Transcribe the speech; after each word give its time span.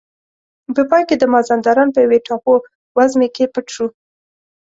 په 0.75 0.81
پای 0.89 1.03
کې 1.09 1.15
د 1.19 1.23
مازندران 1.33 1.87
په 1.93 1.99
یوې 2.05 2.19
ټاپو 2.27 2.53
وزمې 2.97 3.27
کې 3.35 3.45
پټ 3.53 3.65
شو. 3.75 3.87